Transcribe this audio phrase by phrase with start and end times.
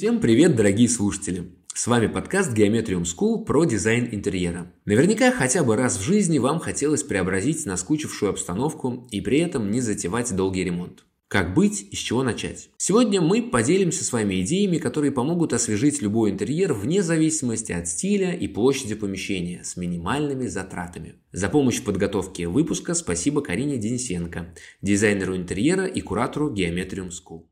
[0.00, 1.52] Всем привет, дорогие слушатели!
[1.74, 4.72] С вами подкаст Geometrium School про дизайн интерьера.
[4.86, 9.82] Наверняка хотя бы раз в жизни вам хотелось преобразить наскучившую обстановку и при этом не
[9.82, 11.04] затевать долгий ремонт.
[11.28, 12.70] Как быть и с чего начать?
[12.78, 18.32] Сегодня мы поделимся с вами идеями, которые помогут освежить любой интерьер вне зависимости от стиля
[18.32, 21.16] и площади помещения с минимальными затратами.
[21.30, 27.42] За помощь в подготовке выпуска спасибо Карине Денисенко, дизайнеру интерьера и куратору Geometrium School.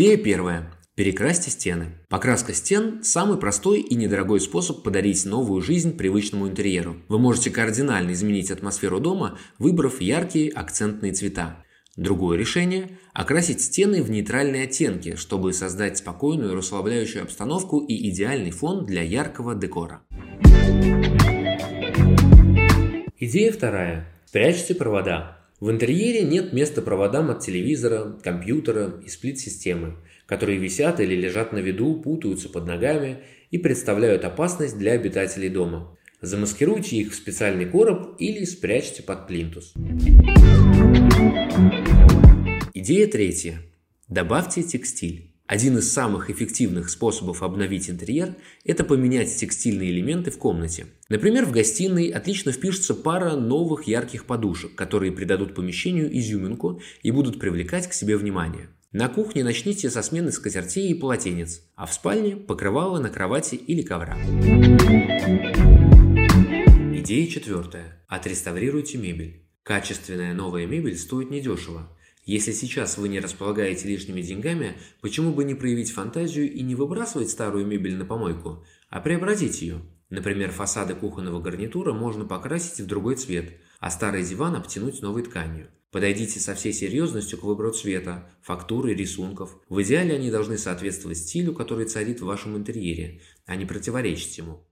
[0.00, 0.72] Идея первая.
[0.94, 1.88] Перекрасьте стены.
[2.08, 6.96] Покраска стен– самый простой и недорогой способ подарить новую жизнь привычному интерьеру.
[7.08, 11.66] Вы можете кардинально изменить атмосферу дома, выбрав яркие акцентные цвета.
[11.98, 18.86] Другое решение– окрасить стены в нейтральные оттенки, чтобы создать спокойную расслабляющую обстановку и идеальный фон
[18.86, 20.00] для яркого декора.
[23.18, 24.06] Идея вторая.
[24.24, 25.39] Спрячьте провода.
[25.60, 31.58] В интерьере нет места проводам от телевизора, компьютера и сплит-системы, которые висят или лежат на
[31.58, 33.18] виду, путаются под ногами
[33.50, 35.98] и представляют опасность для обитателей дома.
[36.22, 39.74] Замаскируйте их в специальный короб или спрячьте под плинтус.
[42.72, 43.58] Идея третья.
[44.08, 45.29] Добавьте текстиль.
[45.50, 50.86] Один из самых эффективных способов обновить интерьер– это поменять текстильные элементы в комнате.
[51.08, 57.40] Например, в гостиной отлично впишется пара новых ярких подушек, которые придадут помещению изюминку и будут
[57.40, 58.68] привлекать к себе внимание.
[58.92, 63.82] На кухне начните со смены скатертей и полотенец, а в спальне– покрывало на кровати или
[63.82, 64.16] ковра.
[66.94, 68.04] Идея четвертая.
[68.06, 69.42] Отреставрируйте мебель.
[69.64, 71.88] Качественная новая мебель стоит недешево.
[72.30, 77.28] Если сейчас вы не располагаете лишними деньгами, почему бы не проявить фантазию и не выбрасывать
[77.28, 79.80] старую мебель на помойку, а преобразить ее?
[80.10, 85.70] Например, фасады кухонного гарнитура можно покрасить в другой цвет, а старый диван обтянуть новой тканью.
[85.90, 89.56] Подойдите со всей серьезностью к выбору цвета, фактуры, рисунков.
[89.68, 94.64] В идеале они должны соответствовать стилю, который царит в вашем интерьере, а не противоречить ему.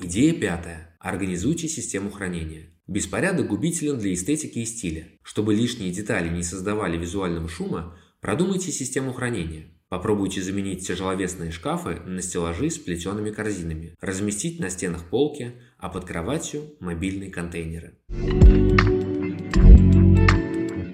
[0.00, 0.91] Идея пятая.
[1.02, 2.70] Организуйте систему хранения.
[2.86, 5.08] Беспорядок губителен для эстетики и стиля.
[5.24, 9.64] Чтобы лишние детали не создавали визуального шума, продумайте систему хранения.
[9.88, 16.04] Попробуйте заменить тяжеловесные шкафы на стеллажи с плетеными корзинами, разместить на стенах полки, а под
[16.04, 17.98] кроватью– мобильные контейнеры.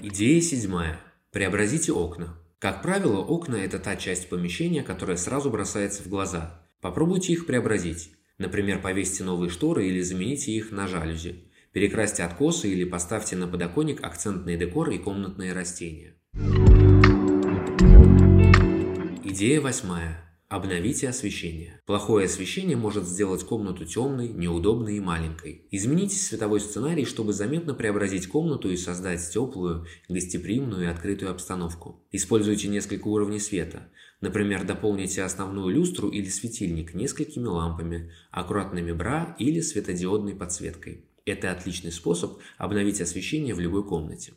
[0.02, 1.00] Идея седьмая.
[1.32, 2.38] Преобразите окна.
[2.58, 6.64] Как правило, окна– это та часть помещения, которая сразу бросается в глаза.
[6.80, 8.17] Попробуйте их преобразить.
[8.38, 11.44] Например, повесьте новые шторы или замените их на жалюзи.
[11.72, 16.14] Перекрасьте откосы или поставьте на подоконник акцентные декоры и комнатные растения.
[19.24, 20.27] Идея восьмая.
[20.48, 21.78] Обновите освещение.
[21.84, 25.66] Плохое освещение может сделать комнату темной, неудобной и маленькой.
[25.70, 32.02] Измените световой сценарий, чтобы заметно преобразить комнату и создать теплую, гостеприимную и открытую обстановку.
[32.12, 33.90] Используйте несколько уровней света.
[34.22, 41.04] Например, дополните основную люстру или светильник несколькими лампами, аккуратными бра или светодиодной подсветкой.
[41.26, 44.32] Это отличный способ обновить освещение в любой комнате.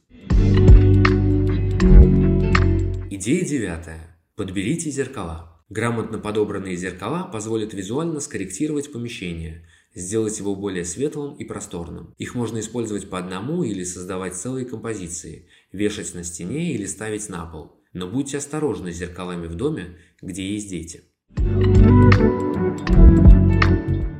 [3.09, 4.19] Идея девятая.
[4.35, 5.50] Подберите зеркала.
[5.71, 9.65] Грамотно подобранные зеркала позволят визуально скорректировать помещение,
[9.95, 12.13] сделать его более светлым и просторным.
[12.17, 17.45] Их можно использовать по одному или создавать целые композиции, вешать на стене или ставить на
[17.45, 17.79] пол.
[17.93, 21.05] Но будьте осторожны с зеркалами в доме, где есть дети.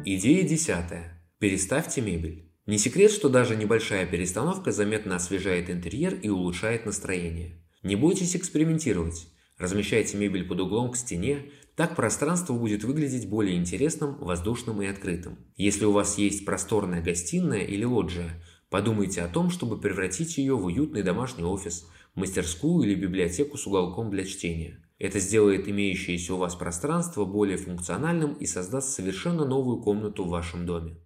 [0.06, 1.22] Идея десятая.
[1.38, 2.50] Переставьте мебель.
[2.66, 7.62] Не секрет, что даже небольшая перестановка заметно освежает интерьер и улучшает настроение.
[7.84, 9.28] Не бойтесь экспериментировать.
[9.62, 15.38] Размещайте мебель под углом к стене, так пространство будет выглядеть более интересным, воздушным и открытым.
[15.56, 18.42] Если у вас есть просторная гостиная или лоджия,
[18.72, 24.10] подумайте о том, чтобы превратить ее в уютный домашний офис, мастерскую или библиотеку с уголком
[24.10, 24.84] для чтения.
[24.98, 30.66] Это сделает имеющееся у вас пространство более функциональным и создаст совершенно новую комнату в вашем
[30.66, 30.98] доме.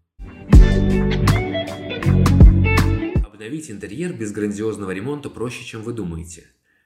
[3.26, 6.46] Обновить интерьер без грандиозного ремонта проще, чем вы думаете.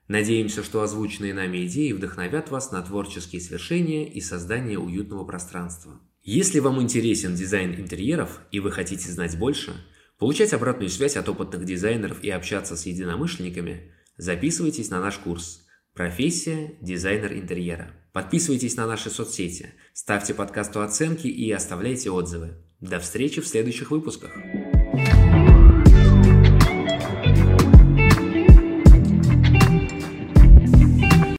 [0.10, 6.02] Надеемся, что озвученные нами идеи вдохновят вас на творческие свершения и создание уютного пространства.
[6.24, 9.72] Если вам интересен дизайн интерьеров и вы хотите знать больше,
[10.18, 16.76] получать обратную связь от опытных дизайнеров и общаться с единомышленниками, записывайтесь на наш курс «Профессия.
[16.82, 17.94] Дизайнер интерьера».
[18.12, 22.58] Подписывайтесь на наши соцсети, ставьте подкасту оценки и оставляйте отзывы.
[22.82, 24.32] До встречи в следующих выпусках.